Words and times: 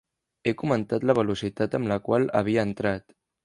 He 0.47 0.53
comentat 0.61 1.05
la 1.11 1.17
velocitat 1.21 1.79
amb 1.81 1.95
la 1.95 2.01
qual 2.11 2.29
havia 2.43 2.69
entrat. 2.73 3.11